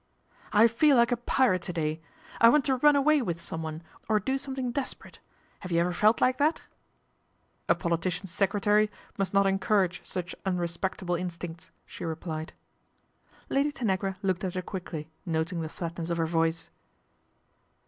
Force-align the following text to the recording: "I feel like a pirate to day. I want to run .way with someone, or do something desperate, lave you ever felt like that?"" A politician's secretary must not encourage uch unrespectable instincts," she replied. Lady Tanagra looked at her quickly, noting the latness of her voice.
"I 0.51 0.67
feel 0.67 0.97
like 0.97 1.11
a 1.11 1.15
pirate 1.15 1.61
to 1.61 1.73
day. 1.73 2.01
I 2.39 2.49
want 2.49 2.65
to 2.65 2.77
run 2.77 3.03
.way 3.03 3.21
with 3.21 3.39
someone, 3.39 3.83
or 4.09 4.19
do 4.19 4.39
something 4.39 4.71
desperate, 4.71 5.19
lave 5.63 5.71
you 5.71 5.79
ever 5.79 5.93
felt 5.93 6.19
like 6.19 6.39
that?"" 6.39 6.63
A 7.69 7.75
politician's 7.75 8.31
secretary 8.31 8.89
must 9.19 9.31
not 9.31 9.45
encourage 9.45 10.01
uch 10.17 10.33
unrespectable 10.43 11.13
instincts," 11.13 11.69
she 11.85 12.03
replied. 12.03 12.53
Lady 13.47 13.71
Tanagra 13.71 14.17
looked 14.23 14.43
at 14.43 14.55
her 14.55 14.63
quickly, 14.63 15.07
noting 15.23 15.61
the 15.61 15.67
latness 15.69 16.09
of 16.09 16.17
her 16.17 16.25
voice. 16.25 16.71